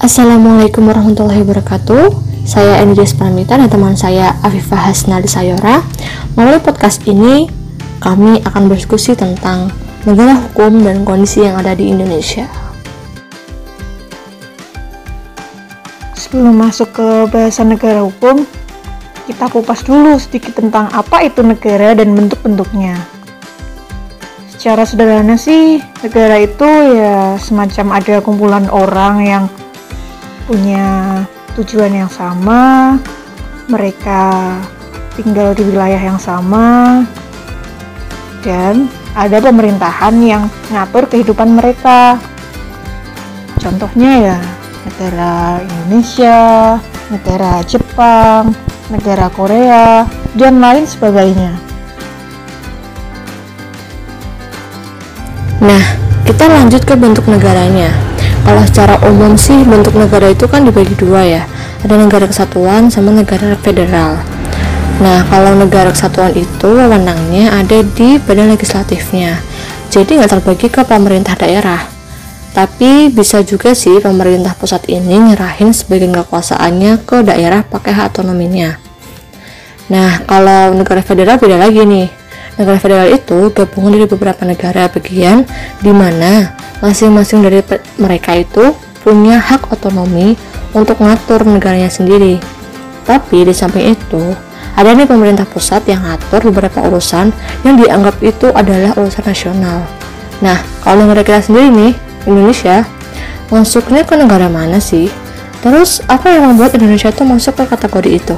Assalamualaikum 0.00 0.88
warahmatullahi 0.88 1.44
wabarakatuh. 1.44 2.24
Saya 2.48 2.80
Enrides 2.80 3.12
Pramita 3.12 3.60
dan 3.60 3.68
teman 3.68 3.92
saya 3.92 4.32
Afifah 4.40 4.88
Hasnali 4.88 5.28
Sayora. 5.28 5.84
Melalui 6.40 6.56
podcast 6.64 7.04
ini 7.04 7.52
kami 8.00 8.40
akan 8.48 8.72
berdiskusi 8.72 9.12
tentang 9.12 9.68
negara 10.08 10.40
hukum 10.40 10.80
dan 10.80 11.04
kondisi 11.04 11.44
yang 11.44 11.60
ada 11.60 11.76
di 11.76 11.92
Indonesia. 11.92 12.48
Sebelum 16.16 16.56
masuk 16.56 16.96
ke 16.96 17.28
bahasan 17.28 17.76
negara 17.76 18.00
hukum, 18.00 18.48
kita 19.28 19.52
kupas 19.52 19.84
dulu 19.84 20.16
sedikit 20.16 20.56
tentang 20.56 20.88
apa 20.96 21.28
itu 21.28 21.44
negara 21.44 21.92
dan 21.92 22.16
bentuk-bentuknya. 22.16 22.96
Secara 24.48 24.80
sederhana 24.88 25.36
sih, 25.36 25.84
negara 26.00 26.40
itu 26.40 26.64
ya 26.88 27.36
semacam 27.36 28.00
ada 28.00 28.24
kumpulan 28.24 28.64
orang 28.72 29.16
yang 29.28 29.44
punya 30.50 31.22
tujuan 31.54 31.94
yang 31.94 32.10
sama, 32.10 32.98
mereka 33.70 34.58
tinggal 35.14 35.54
di 35.54 35.62
wilayah 35.62 36.02
yang 36.02 36.18
sama, 36.18 37.06
dan 38.42 38.90
ada 39.14 39.38
pemerintahan 39.38 40.18
yang 40.18 40.50
ngatur 40.74 41.06
kehidupan 41.06 41.54
mereka. 41.54 42.18
Contohnya 43.62 44.10
ya, 44.18 44.38
negara 44.90 45.62
Indonesia, 45.62 46.38
negara 47.14 47.62
Jepang, 47.62 48.50
negara 48.90 49.30
Korea, 49.30 50.02
dan 50.34 50.58
lain 50.58 50.82
sebagainya. 50.82 51.54
Nah, 55.62 55.84
kita 56.26 56.50
lanjut 56.50 56.82
ke 56.82 56.98
bentuk 56.98 57.30
negaranya. 57.30 58.09
Kalau 58.44 58.62
secara 58.66 58.94
umum 59.06 59.36
sih 59.36 59.62
bentuk 59.62 59.94
negara 59.94 60.32
itu 60.32 60.48
kan 60.50 60.64
dibagi 60.64 60.96
dua 60.96 61.22
ya. 61.22 61.42
Ada 61.84 61.96
negara 61.96 62.26
kesatuan 62.26 62.88
sama 62.88 63.12
negara 63.12 63.56
federal. 63.60 64.20
Nah, 65.00 65.24
kalau 65.32 65.56
negara 65.56 65.88
kesatuan 65.88 66.36
itu 66.36 66.68
wewenangnya 66.68 67.56
ada 67.56 67.80
di 67.80 68.20
badan 68.20 68.52
legislatifnya. 68.52 69.40
Jadi 69.88 70.20
nggak 70.20 70.30
terbagi 70.38 70.68
ke 70.68 70.84
pemerintah 70.84 71.34
daerah. 71.40 71.80
Tapi 72.50 73.08
bisa 73.14 73.40
juga 73.46 73.72
sih 73.78 74.02
pemerintah 74.02 74.58
pusat 74.58 74.84
ini 74.90 75.32
nyerahin 75.32 75.70
sebagian 75.70 76.10
kekuasaannya 76.10 77.06
ke 77.06 77.22
daerah 77.22 77.62
pakai 77.62 77.94
hak 77.94 78.12
otonominya. 78.12 78.76
Nah, 79.90 80.22
kalau 80.26 80.74
negara 80.74 81.02
federal 81.02 81.38
beda 81.38 81.58
lagi 81.58 81.82
nih. 81.82 82.08
Negara 82.60 82.76
federal 82.76 83.08
itu 83.08 83.48
gabungan 83.56 83.96
dari 83.96 84.04
beberapa 84.04 84.44
negara 84.44 84.84
bagian 84.92 85.48
di 85.80 85.88
mana 85.96 86.52
masing-masing 86.84 87.40
dari 87.40 87.64
mereka 87.96 88.36
itu 88.36 88.76
punya 89.00 89.40
hak 89.40 89.72
otonomi 89.72 90.36
untuk 90.76 91.00
ngatur 91.00 91.48
negaranya 91.48 91.88
sendiri. 91.88 92.36
Tapi 93.08 93.48
di 93.48 93.56
samping 93.56 93.96
itu, 93.96 94.36
ada 94.76 94.92
nih 94.92 95.08
pemerintah 95.08 95.48
pusat 95.48 95.88
yang 95.88 96.04
ngatur 96.04 96.52
beberapa 96.52 96.84
urusan 96.84 97.32
yang 97.64 97.80
dianggap 97.80 98.20
itu 98.20 98.52
adalah 98.52 98.92
urusan 98.92 99.24
nasional. 99.24 99.80
Nah, 100.44 100.60
kalau 100.84 101.08
negara 101.08 101.24
kita 101.24 101.40
sendiri 101.40 101.72
nih, 101.72 101.92
Indonesia, 102.28 102.84
masuknya 103.48 104.04
ke 104.04 104.20
negara 104.20 104.52
mana 104.52 104.84
sih? 104.84 105.08
Terus, 105.64 106.04
apa 106.12 106.28
yang 106.28 106.52
membuat 106.52 106.76
Indonesia 106.76 107.08
itu 107.08 107.24
masuk 107.24 107.56
ke 107.56 107.64
kategori 107.72 108.20
itu? 108.20 108.36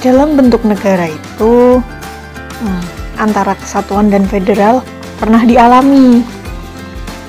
Dalam 0.00 0.32
bentuk 0.32 0.64
negara 0.64 1.12
itu, 1.12 1.76
hmm, 1.76 2.84
antara 3.20 3.52
kesatuan 3.52 4.08
dan 4.08 4.24
federal 4.24 4.80
pernah 5.20 5.44
dialami. 5.44 6.24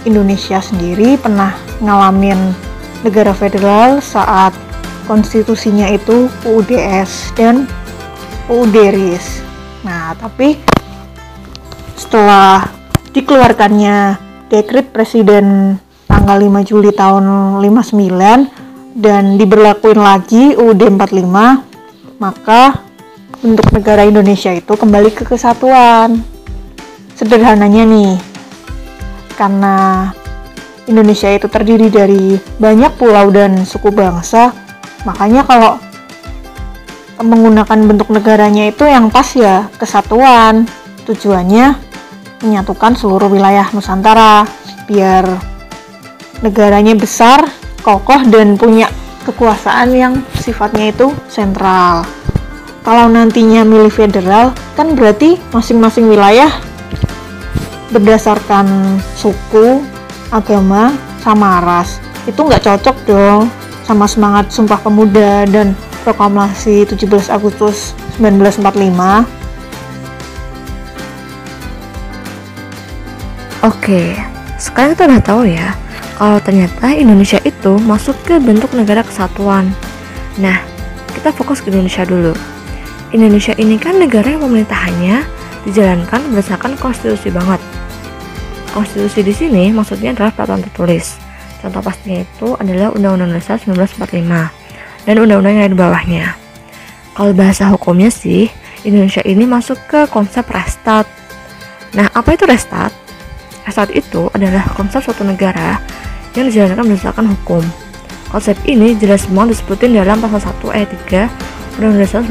Indonesia 0.07 0.63
sendiri 0.63 1.19
pernah 1.19 1.51
ngalamin 1.83 2.55
negara 3.03 3.35
federal 3.35 3.99
saat 3.99 4.55
konstitusinya 5.03 5.91
itu 5.91 6.31
UUDS 6.47 7.35
dan 7.35 7.67
UUDRIS. 8.47 9.43
Nah, 9.83 10.15
tapi 10.15 10.55
setelah 11.99 12.71
dikeluarkannya 13.11 14.15
dekret 14.47 14.95
presiden 14.95 15.75
tanggal 16.07 16.39
5 16.39 16.63
Juli 16.71 16.95
tahun 16.95 17.59
59 17.59 18.95
dan 18.95 19.35
diberlakuin 19.35 19.99
lagi 19.99 20.55
UUD 20.55 20.81
45 20.87 21.70
maka 22.21 22.85
bentuk 23.41 23.73
negara 23.73 24.05
Indonesia 24.05 24.53
itu 24.53 24.69
kembali 24.69 25.09
ke 25.09 25.25
kesatuan. 25.25 26.21
Sederhananya 27.17 27.81
nih, 27.89 28.13
karena 29.33 30.09
Indonesia 30.85 31.33
itu 31.33 31.49
terdiri 31.49 31.89
dari 31.89 32.37
banyak 32.61 32.93
pulau 33.01 33.33
dan 33.33 33.65
suku 33.65 33.89
bangsa, 33.89 34.53
makanya 35.01 35.41
kalau 35.49 35.81
menggunakan 37.21 37.89
bentuk 37.89 38.13
negaranya 38.13 38.69
itu 38.69 38.85
yang 38.85 39.09
pas 39.09 39.25
ya 39.33 39.65
kesatuan. 39.81 40.69
Tujuannya 41.09 41.73
menyatukan 42.45 42.93
seluruh 42.97 43.29
wilayah 43.29 43.65
Nusantara 43.73 44.45
biar 44.85 45.25
negaranya 46.45 46.93
besar, 46.93 47.49
kokoh 47.81 48.21
dan 48.29 48.57
punya 48.57 48.89
kekuasaan 49.31 49.95
yang 49.95 50.13
sifatnya 50.35 50.91
itu 50.91 51.15
sentral. 51.31 52.03
Kalau 52.83 53.07
nantinya 53.07 53.63
milih 53.63 53.93
federal, 53.93 54.51
kan 54.75 54.91
berarti 54.91 55.39
masing-masing 55.55 56.11
wilayah 56.11 56.51
berdasarkan 57.95 58.99
suku, 59.15 59.79
agama, 60.35 60.91
sama 61.23 61.63
ras. 61.63 62.03
Itu 62.27 62.43
nggak 62.43 62.65
cocok 62.67 62.97
dong 63.07 63.47
sama 63.87 64.05
semangat 64.09 64.51
Sumpah 64.51 64.79
Pemuda 64.81 65.47
dan 65.47 65.77
proklamasi 66.03 66.83
17 66.89 67.31
Agustus 67.31 67.93
1945. 68.17 69.23
Oke, 73.61 74.17
sekarang 74.57 74.97
kita 74.97 75.05
udah 75.05 75.21
tahu 75.21 75.45
ya 75.45 75.69
kalau 76.21 76.37
ternyata 76.37 76.93
Indonesia 76.93 77.41
itu 77.41 77.81
masuk 77.81 78.13
ke 78.29 78.37
bentuk 78.37 78.69
negara 78.77 79.01
kesatuan. 79.01 79.73
Nah, 80.37 80.61
kita 81.17 81.33
fokus 81.33 81.65
ke 81.65 81.73
Indonesia 81.73 82.05
dulu. 82.05 82.37
Indonesia 83.09 83.57
ini 83.57 83.81
kan 83.81 83.97
negara 83.97 84.29
yang 84.29 84.45
pemerintahannya 84.45 85.25
dijalankan 85.65 86.21
berdasarkan 86.29 86.77
konstitusi 86.77 87.33
banget. 87.33 87.57
Konstitusi 88.69 89.25
di 89.25 89.33
sini 89.33 89.73
maksudnya 89.73 90.13
adalah 90.13 90.29
peraturan 90.29 90.61
tertulis. 90.61 91.17
Contoh 91.57 91.81
pastinya 91.81 92.21
itu 92.21 92.53
adalah 92.53 92.93
Undang-Undang 92.93 93.41
Dasar 93.41 93.57
1945 93.57 95.09
dan 95.09 95.15
undang-undang 95.17 95.57
yang 95.57 95.65
ada 95.65 95.73
di 95.73 95.81
bawahnya. 95.81 96.25
Kalau 97.17 97.33
bahasa 97.33 97.65
hukumnya 97.73 98.13
sih, 98.13 98.45
Indonesia 98.85 99.25
ini 99.25 99.49
masuk 99.49 99.89
ke 99.89 100.05
konsep 100.13 100.45
restat. 100.53 101.09
Nah, 101.97 102.13
apa 102.13 102.37
itu 102.37 102.45
restat? 102.45 102.93
Restat 103.65 103.89
itu 103.89 104.29
adalah 104.37 104.69
konsep 104.77 105.01
suatu 105.01 105.25
negara 105.25 105.81
yang 106.35 106.47
dijalankan 106.47 106.85
berdasarkan 106.87 107.25
hukum. 107.35 107.63
Konsep 108.31 108.55
ini 108.63 108.95
jelas 108.95 109.27
semua 109.27 109.43
disebutin 109.43 109.91
dalam 109.91 110.23
pasal 110.23 110.39
1 110.39 110.71
ayat 110.71 110.89
3 111.07 111.27
Undang-Undang 111.75 112.03
Dasar 112.07 112.21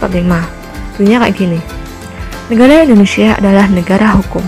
1945. 0.00 0.96
Bunyinya 0.96 1.18
kayak 1.28 1.36
gini. 1.36 1.60
Negara 2.48 2.84
Indonesia 2.84 3.36
adalah 3.36 3.66
negara 3.68 4.06
hukum. 4.16 4.44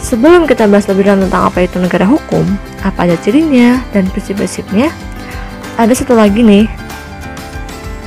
Sebelum 0.00 0.46
kita 0.46 0.66
bahas 0.66 0.90
lebih 0.90 1.06
dalam 1.06 1.26
tentang 1.26 1.46
apa 1.46 1.62
itu 1.62 1.78
negara 1.78 2.06
hukum, 2.06 2.42
apa 2.82 3.06
aja 3.06 3.14
cirinya 3.20 3.78
dan 3.94 4.10
prinsip-prinsipnya, 4.10 4.90
ada 5.78 5.92
satu 5.94 6.18
lagi 6.18 6.42
nih 6.42 6.66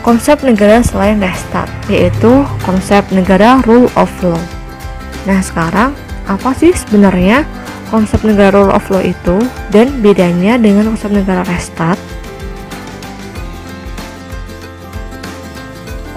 konsep 0.04 0.44
negara 0.44 0.84
selain 0.84 1.18
Restat, 1.24 1.72
yaitu 1.88 2.44
konsep 2.68 3.08
negara 3.16 3.64
rule 3.64 3.88
of 3.96 4.12
law. 4.20 4.40
Nah 5.24 5.40
sekarang, 5.40 5.96
apa 6.28 6.52
sih 6.52 6.76
sebenarnya 6.76 7.48
konsep 7.94 8.26
negara 8.26 8.58
rule 8.58 8.74
of 8.74 8.90
law 8.90 9.06
itu 9.06 9.38
dan 9.70 10.02
bedanya 10.02 10.58
dengan 10.58 10.90
konsep 10.90 11.14
negara 11.14 11.46
restat? 11.46 11.94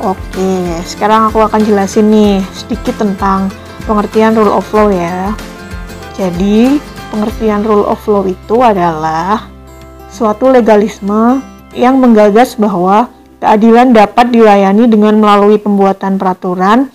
Oke, 0.01 0.57
sekarang 0.89 1.29
aku 1.29 1.45
akan 1.45 1.61
jelasin 1.61 2.09
nih 2.09 2.41
sedikit 2.57 2.97
tentang 2.97 3.53
pengertian 3.85 4.33
rule 4.33 4.57
of 4.57 4.65
law 4.73 4.89
ya. 4.89 5.37
Jadi, 6.17 6.81
pengertian 7.13 7.61
rule 7.61 7.85
of 7.85 8.01
law 8.09 8.25
itu 8.25 8.57
adalah 8.65 9.45
suatu 10.09 10.49
legalisme 10.49 11.45
yang 11.77 12.01
menggagas 12.01 12.57
bahwa 12.57 13.13
keadilan 13.45 13.93
dapat 13.93 14.33
dilayani 14.33 14.89
dengan 14.89 15.21
melalui 15.21 15.61
pembuatan 15.61 16.17
peraturan 16.17 16.89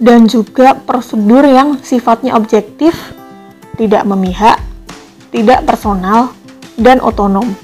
dan 0.00 0.24
juga 0.24 0.72
prosedur 0.72 1.44
yang 1.44 1.76
sifatnya 1.84 2.32
objektif 2.32 2.96
tidak 3.74 4.06
memihak, 4.06 4.60
tidak 5.30 5.66
personal, 5.66 6.28
dan 6.78 7.00
otonom. 7.02 7.54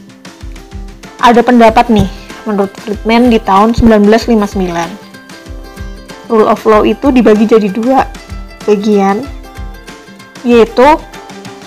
Ada 1.21 1.43
pendapat 1.43 1.91
nih, 1.91 2.09
menurut 2.47 2.71
Friedman 2.81 3.31
di 3.31 3.39
tahun 3.43 3.75
1959. 3.77 6.31
Rule 6.31 6.47
of 6.47 6.63
law 6.63 6.87
itu 6.87 7.11
dibagi 7.11 7.47
jadi 7.47 7.69
dua 7.71 8.07
bagian, 8.65 9.27
yaitu 10.47 10.87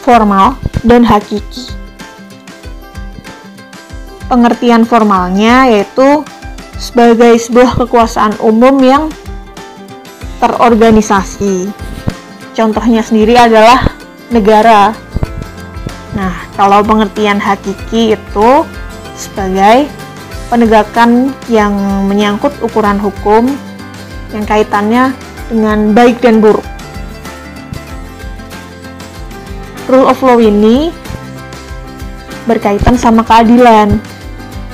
formal 0.01 0.55
dan 0.83 1.03
hakiki. 1.03 1.71
Pengertian 4.27 4.85
formalnya 4.87 5.67
yaitu 5.69 6.23
sebagai 6.81 7.37
sebuah 7.37 7.85
kekuasaan 7.85 8.33
umum 8.41 8.81
yang 8.81 9.13
terorganisasi. 10.41 11.69
Contohnya 12.57 13.05
sendiri 13.05 13.37
adalah 13.37 13.92
negara. 14.33 14.97
Nah, 16.17 16.33
kalau 16.57 16.81
pengertian 16.81 17.37
hakiki 17.37 18.17
itu 18.17 18.49
sebagai 19.13 19.87
penegakan 20.49 21.33
yang 21.49 21.73
menyangkut 22.05 22.53
ukuran 22.61 23.01
hukum 23.01 23.49
yang 24.33 24.45
kaitannya 24.45 25.13
dengan 25.49 25.93
baik 25.93 26.21
dan 26.21 26.41
buruk. 26.41 26.65
Rule 29.89 30.09
of 30.09 30.21
law 30.21 30.37
ini 30.37 30.89
berkaitan 32.45 32.97
sama 32.97 33.25
keadilan. 33.25 33.97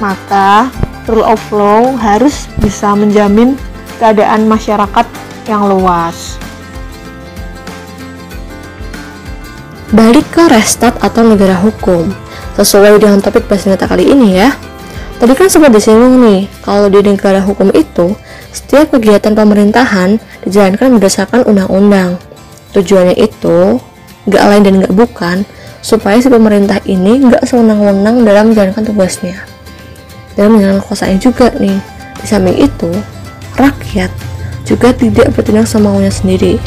Maka, 0.04 0.72
rule 1.08 1.24
of 1.24 1.42
law 1.52 1.96
harus 1.96 2.48
bisa 2.60 2.92
menjamin 2.96 3.56
keadaan 4.00 4.48
masyarakat 4.48 5.08
yang 5.48 5.66
luas. 5.66 6.29
Balik 9.89 10.30
ke 10.30 10.45
restat 10.53 10.94
atau 11.01 11.25
negara 11.25 11.57
hukum. 11.57 12.13
Sesuai 12.53 13.01
dengan 13.01 13.18
topik 13.25 13.50
bahasa 13.50 13.74
kita 13.74 13.89
kali 13.89 14.06
ini 14.13 14.38
ya. 14.38 14.53
Tadi 15.18 15.33
kan 15.33 15.50
sempat 15.50 15.74
disinggung 15.74 16.21
nih, 16.21 16.45
kalau 16.62 16.94
di 16.94 17.01
negara 17.01 17.41
hukum 17.41 17.74
itu, 17.74 18.13
setiap 18.53 18.94
kegiatan 18.94 19.33
pemerintahan 19.33 20.21
dijalankan 20.45 20.94
berdasarkan 20.94 21.41
undang-undang. 21.50 22.21
Tujuannya 22.77 23.18
itu, 23.18 23.81
gak 24.30 24.44
lain 24.45 24.62
dan 24.62 24.74
gak 24.86 24.94
bukan, 24.94 25.38
supaya 25.81 26.21
si 26.21 26.30
pemerintah 26.30 26.77
ini 26.86 27.25
gak 27.25 27.50
sewenang-wenang 27.50 28.21
dalam 28.21 28.53
menjalankan 28.53 28.86
tugasnya. 28.86 29.41
Dalam 30.38 30.56
menjalankan 30.56 30.86
kekuasaannya 30.86 31.19
juga 31.19 31.50
nih. 31.57 31.81
Di 32.21 32.25
samping 32.30 32.62
itu, 32.62 32.91
rakyat 33.57 34.13
juga 34.69 34.94
tidak 34.94 35.33
bertindak 35.33 35.65
semaunya 35.65 36.13
sendiri. 36.13 36.62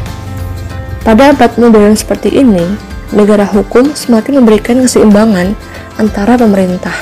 Pada 1.06 1.30
abad 1.30 1.54
modern 1.56 1.94
seperti 1.94 2.34
ini, 2.34 2.91
negara 3.12 3.44
hukum 3.44 3.92
semakin 3.92 4.42
memberikan 4.42 4.80
keseimbangan 4.80 5.52
antara 6.00 6.34
pemerintah. 6.40 6.94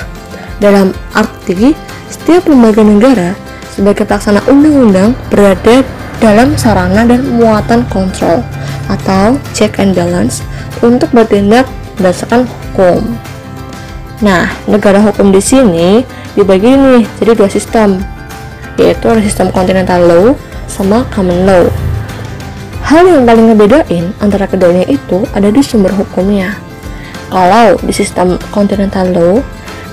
Dalam 0.61 0.93
arti, 1.17 1.73
setiap 2.11 2.51
lembaga 2.51 2.83
negara 2.85 3.33
sebagai 3.73 4.05
pelaksana 4.05 4.45
undang-undang 4.51 5.17
berada 5.33 5.81
dalam 6.21 6.53
sarana 6.59 7.09
dan 7.09 7.25
muatan 7.41 7.81
kontrol 7.89 8.45
atau 8.93 9.41
check 9.57 9.81
and 9.81 9.97
balance 9.97 10.45
untuk 10.85 11.09
bertindak 11.17 11.65
berdasarkan 11.97 12.45
hukum. 12.45 13.01
Nah, 14.21 14.53
negara 14.69 15.01
hukum 15.01 15.33
di 15.33 15.41
sini 15.41 16.05
dibagi 16.37 16.77
nih 16.77 17.03
jadi 17.25 17.33
dua 17.33 17.49
sistem, 17.49 18.05
yaitu 18.77 19.09
sistem 19.25 19.49
continental 19.49 20.05
law 20.05 20.27
sama 20.69 21.09
common 21.09 21.49
law. 21.49 21.65
Hal 22.91 23.07
yang 23.07 23.23
paling 23.23 23.55
ngebedain 23.55 24.11
antara 24.19 24.51
keduanya 24.51 24.83
itu 24.91 25.23
ada 25.31 25.47
di 25.47 25.63
sumber 25.63 25.95
hukumnya. 25.95 26.59
Kalau 27.31 27.79
di 27.87 27.95
sistem 27.95 28.35
continental 28.51 29.07
law, 29.15 29.39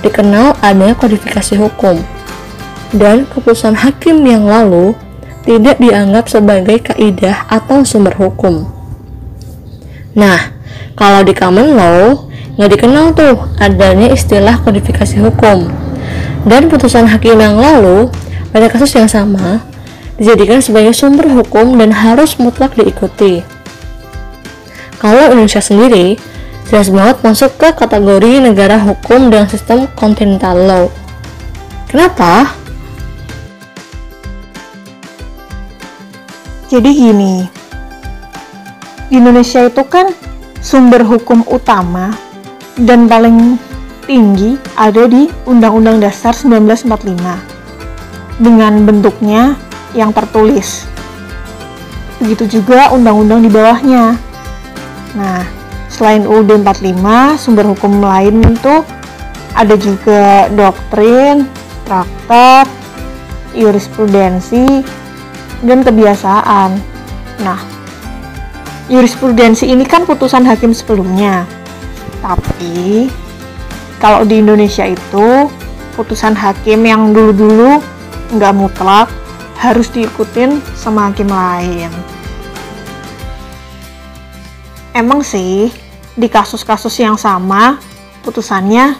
dikenal 0.02 0.58
adanya 0.58 0.98
kodifikasi 0.98 1.54
hukum, 1.62 2.02
dan 2.90 3.22
keputusan 3.30 3.78
hakim 3.78 4.26
yang 4.26 4.50
lalu 4.50 4.98
tidak 5.46 5.78
dianggap 5.78 6.26
sebagai 6.26 6.90
kaidah 6.90 7.46
atau 7.46 7.86
sumber 7.86 8.18
hukum. 8.18 8.66
Nah, 10.18 10.50
kalau 10.98 11.22
di 11.22 11.38
common 11.38 11.78
law, 11.78 12.26
nggak 12.58 12.82
dikenal 12.82 13.14
tuh 13.14 13.46
adanya 13.62 14.10
istilah 14.10 14.58
kodifikasi 14.66 15.22
hukum. 15.22 15.70
Dan 16.42 16.66
putusan 16.66 17.06
hakim 17.06 17.38
yang 17.38 17.54
lalu, 17.54 18.10
pada 18.50 18.66
kasus 18.66 18.90
yang 18.98 19.06
sama, 19.06 19.62
dijadikan 20.18 20.58
sebagai 20.58 20.92
sumber 20.92 21.30
hukum 21.30 21.78
dan 21.78 21.94
harus 21.94 22.36
mutlak 22.42 22.74
diikuti. 22.74 23.46
Kalau 24.98 25.30
Indonesia 25.30 25.62
sendiri, 25.62 26.18
jelas 26.66 26.90
banget 26.90 27.22
masuk 27.22 27.54
ke 27.54 27.70
kategori 27.70 28.42
negara 28.42 28.82
hukum 28.82 29.30
dengan 29.30 29.46
sistem 29.46 29.86
continental 29.94 30.58
law. 30.58 30.84
Kenapa? 31.86 32.50
Jadi 36.68 36.90
gini, 36.92 37.48
Indonesia 39.08 39.64
itu 39.64 39.80
kan 39.88 40.12
sumber 40.60 41.00
hukum 41.06 41.40
utama 41.48 42.12
dan 42.76 43.08
paling 43.08 43.56
tinggi 44.04 44.60
ada 44.76 45.08
di 45.08 45.32
Undang-Undang 45.48 46.04
Dasar 46.04 46.36
1945 46.36 48.42
dengan 48.42 48.84
bentuknya 48.84 49.56
yang 49.96 50.12
tertulis. 50.12 50.84
Begitu 52.18 52.60
juga 52.60 52.90
undang-undang 52.90 53.40
di 53.44 53.50
bawahnya. 53.52 54.18
Nah, 55.14 55.42
selain 55.88 56.26
UUD 56.26 56.60
45, 56.60 57.38
sumber 57.38 57.64
hukum 57.70 58.02
lain 58.02 58.42
itu 58.44 58.84
ada 59.54 59.74
juga 59.78 60.50
doktrin, 60.52 61.46
traktat, 61.86 62.66
jurisprudensi, 63.56 64.84
dan 65.64 65.82
kebiasaan. 65.82 66.78
Nah, 67.42 67.58
jurisprudensi 68.90 69.70
ini 69.70 69.86
kan 69.86 70.04
putusan 70.04 70.46
hakim 70.46 70.74
sebelumnya. 70.74 71.46
Tapi, 72.22 73.08
kalau 74.02 74.26
di 74.26 74.42
Indonesia 74.42 74.86
itu, 74.86 75.50
putusan 75.98 76.34
hakim 76.34 76.86
yang 76.86 77.10
dulu-dulu 77.10 77.82
nggak 78.34 78.54
mutlak, 78.54 79.10
harus 79.58 79.90
diikutin 79.90 80.62
sama 80.78 81.10
hakim 81.10 81.26
lain. 81.26 81.90
Emang 84.94 85.22
sih, 85.22 85.70
di 86.14 86.26
kasus-kasus 86.30 86.94
yang 86.98 87.18
sama, 87.18 87.78
putusannya 88.22 88.94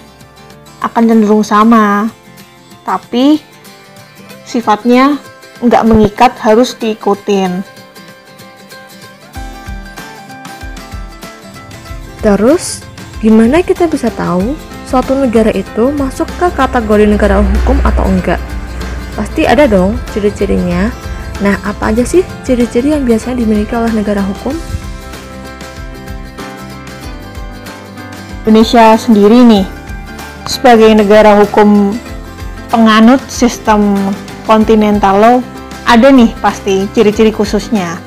akan 0.83 1.03
cenderung 1.11 1.43
sama. 1.47 2.11
Tapi, 2.83 3.39
sifatnya 4.47 5.19
nggak 5.63 5.87
mengikat 5.87 6.33
harus 6.43 6.75
diikutin. 6.79 7.63
Terus, 12.19 12.83
gimana 13.23 13.63
kita 13.63 13.87
bisa 13.87 14.11
tahu 14.11 14.59
suatu 14.91 15.15
negara 15.15 15.55
itu 15.55 15.95
masuk 15.95 16.27
ke 16.39 16.51
kategori 16.55 17.07
negara 17.07 17.43
hukum 17.43 17.79
atau 17.87 18.07
enggak? 18.07 18.58
Pasti 19.19 19.43
ada 19.51 19.67
dong 19.67 19.99
ciri-cirinya. 20.15 20.95
Nah, 21.43 21.59
apa 21.67 21.91
aja 21.91 22.07
sih 22.07 22.23
ciri-ciri 22.47 22.95
yang 22.95 23.03
biasanya 23.03 23.43
dimiliki 23.43 23.75
oleh 23.75 23.91
negara 23.91 24.23
hukum? 24.23 24.55
Indonesia 28.47 28.95
sendiri 28.95 29.43
nih, 29.43 29.67
sebagai 30.47 30.95
negara 30.95 31.35
hukum 31.43 31.99
penganut 32.71 33.19
sistem 33.27 33.99
continental 34.47 35.15
law, 35.19 35.37
ada 35.83 36.15
nih 36.15 36.31
pasti 36.39 36.87
ciri-ciri 36.95 37.35
khususnya. 37.35 37.99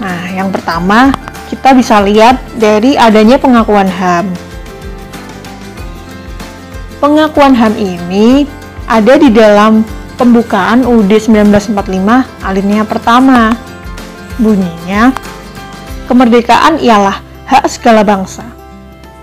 Nah, 0.00 0.32
yang 0.32 0.48
pertama, 0.48 1.12
kita 1.52 1.76
bisa 1.76 2.00
lihat 2.00 2.40
dari 2.56 2.96
adanya 2.96 3.36
pengakuan 3.36 3.86
HAM. 3.86 4.26
Pengakuan 6.98 7.52
HAM 7.52 7.76
ini 7.76 8.48
ada 8.88 9.14
di 9.20 9.28
dalam 9.30 9.84
pembukaan 10.14 10.86
UUD 10.86 11.10
1945 11.10 12.46
alinea 12.46 12.82
pertama. 12.86 13.54
Bunyinya, 14.34 15.14
kemerdekaan 16.10 16.82
ialah 16.82 17.22
hak 17.46 17.64
segala 17.70 18.02
bangsa. 18.02 18.42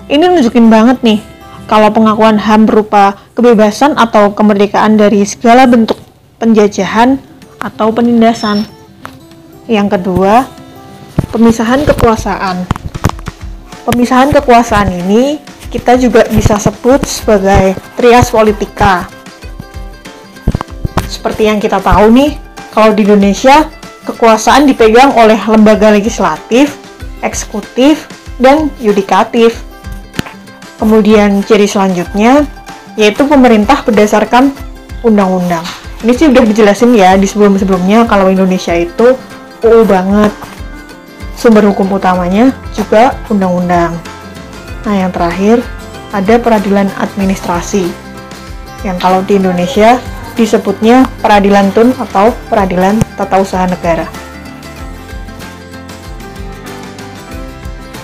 Ini 0.07 0.27
nunjukin 0.27 0.71
banget 0.71 1.03
nih, 1.03 1.19
kalau 1.67 1.91
pengakuan 1.91 2.39
HAM 2.39 2.67
berupa 2.67 3.15
kebebasan 3.35 3.95
atau 3.95 4.31
kemerdekaan 4.35 4.99
dari 4.99 5.23
segala 5.23 5.67
bentuk 5.67 5.99
penjajahan 6.39 7.19
atau 7.59 7.91
penindasan. 7.91 8.63
Yang 9.67 9.99
kedua, 9.99 10.47
pemisahan 11.31 11.87
kekuasaan. 11.87 12.67
Pemisahan 13.87 14.31
kekuasaan 14.35 14.89
ini 14.91 15.39
kita 15.71 15.95
juga 15.95 16.27
bisa 16.27 16.59
sebut 16.59 17.03
sebagai 17.07 17.79
trias 17.95 18.27
politika 18.31 19.20
seperti 21.11 21.51
yang 21.51 21.59
kita 21.59 21.83
tahu 21.83 22.07
nih, 22.15 22.39
kalau 22.71 22.95
di 22.95 23.03
Indonesia 23.03 23.67
kekuasaan 24.07 24.63
dipegang 24.63 25.11
oleh 25.13 25.37
lembaga 25.37 25.91
legislatif, 25.91 26.79
eksekutif, 27.19 28.07
dan 28.41 28.71
yudikatif. 28.81 29.61
Kemudian 30.81 31.45
ciri 31.45 31.69
selanjutnya 31.69 32.41
yaitu 32.97 33.23
pemerintah 33.23 33.85
berdasarkan 33.85 34.49
undang-undang. 35.05 35.63
Ini 36.01 36.11
sih 36.17 36.27
udah 36.33 36.41
dijelasin 36.41 36.97
ya 36.97 37.13
di 37.13 37.29
sebelum-sebelumnya 37.29 38.09
kalau 38.09 38.33
Indonesia 38.33 38.73
itu 38.73 39.13
UU 39.61 39.85
banget. 39.85 40.33
sumber 41.41 41.65
hukum 41.65 41.89
utamanya 41.97 42.53
juga 42.69 43.17
undang-undang. 43.25 43.97
Nah, 44.85 44.93
yang 44.93 45.09
terakhir 45.09 45.57
ada 46.13 46.37
peradilan 46.37 46.85
administrasi. 47.01 47.89
Yang 48.85 48.97
kalau 49.01 49.25
di 49.25 49.41
Indonesia 49.41 49.97
disebutnya 50.41 51.05
peradilan 51.21 51.69
tun 51.69 51.93
atau 51.93 52.33
peradilan 52.49 52.97
tata 53.13 53.37
usaha 53.37 53.69
negara. 53.69 54.09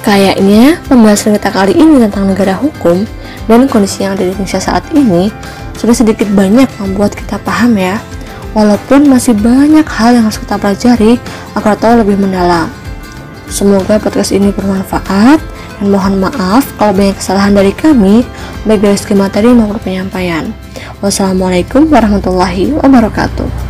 Kayaknya 0.06 0.80
pembahasan 0.88 1.36
kita 1.36 1.52
kali 1.52 1.76
ini 1.76 2.00
tentang 2.00 2.32
negara 2.32 2.56
hukum 2.56 3.04
dan 3.52 3.68
kondisi 3.68 4.08
yang 4.08 4.16
ada 4.16 4.24
di 4.24 4.32
Indonesia 4.32 4.62
saat 4.64 4.88
ini 4.96 5.28
sudah 5.76 5.92
sedikit 5.92 6.32
banyak 6.32 6.70
membuat 6.80 7.12
kita 7.12 7.36
paham 7.44 7.76
ya. 7.76 8.00
Walaupun 8.56 9.06
masih 9.12 9.36
banyak 9.36 9.84
hal 9.84 10.16
yang 10.16 10.26
harus 10.26 10.40
kita 10.40 10.56
pelajari 10.56 11.20
agar 11.60 11.76
tahu 11.76 12.00
lebih 12.02 12.18
mendalam. 12.18 12.72
Semoga 13.52 14.00
podcast 14.00 14.32
ini 14.32 14.56
bermanfaat 14.56 15.40
dan 15.78 15.88
mohon 15.92 16.24
maaf 16.24 16.64
kalau 16.80 16.96
banyak 16.96 17.20
kesalahan 17.20 17.54
dari 17.54 17.76
kami 17.76 18.24
baik 18.68 18.84
dari 18.84 18.98
segi 19.00 19.16
materi 19.16 19.50
maupun 19.56 19.80
penyampaian. 19.80 20.52
Wassalamualaikum 21.00 21.88
warahmatullahi 21.88 22.76
wabarakatuh. 22.76 23.67